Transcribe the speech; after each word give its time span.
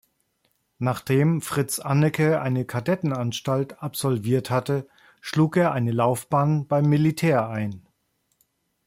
Nachdem 0.79 1.41
Fritz 1.41 1.77
Anneke 1.77 2.41
eine 2.41 2.65
Kadettenanstalt 2.65 3.83
absolviert 3.83 4.49
hatte, 4.49 4.87
schlug 5.21 5.57
er 5.57 5.73
eine 5.73 5.91
Laufbahn 5.91 6.65
beim 6.65 6.87
Militär 6.89 7.47
ein. 7.49 7.87